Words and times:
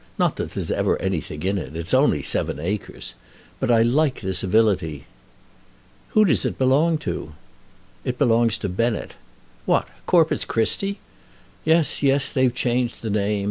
Not 0.17 0.35
that 0.37 0.53
there's 0.53 0.71
ever 0.71 0.99
anything 0.99 1.43
in 1.43 1.59
it. 1.59 1.75
It's 1.75 1.93
only 1.93 2.23
seven 2.23 2.59
acres. 2.59 3.13
But 3.59 3.69
I 3.69 3.83
like 3.83 4.21
the 4.21 4.33
civility." 4.33 5.05
"Who 6.17 6.25
does 6.25 6.43
it 6.43 6.57
belong 6.57 6.97
to?" 7.05 7.35
"It 8.03 8.17
belongs 8.17 8.57
to 8.57 8.67
Benet." 8.69 9.13
"What; 9.67 9.87
Corpus 10.07 10.43
Christi?" 10.43 10.97
"Yes, 11.65 12.01
yes; 12.01 12.31
they've 12.31 12.55
changed 12.55 13.03
the 13.03 13.11
name. 13.11 13.39